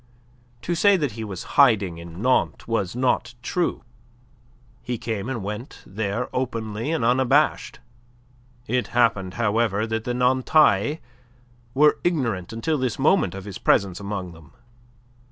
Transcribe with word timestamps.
To 0.63 0.73
say 0.73 0.97
that 0.97 1.11
he 1.11 1.23
was 1.23 1.43
hiding 1.61 1.99
in 1.99 2.23
Nantes 2.23 2.67
was 2.67 2.95
not 2.95 3.35
true. 3.43 3.83
He 4.81 4.97
came 4.97 5.29
and 5.29 5.43
went 5.43 5.83
there 5.85 6.27
openly 6.35 6.91
and 6.91 7.05
unabashed. 7.05 7.77
It 8.65 8.87
happened, 8.97 9.35
however, 9.35 9.85
that 9.85 10.03
the 10.03 10.15
Nantais 10.15 10.97
were 11.75 11.99
ignorant 12.03 12.51
until 12.51 12.79
this 12.79 12.97
moment 12.97 13.35
of 13.35 13.45
his 13.45 13.59
presence 13.59 13.99
among 13.99 14.31
them. 14.31 14.53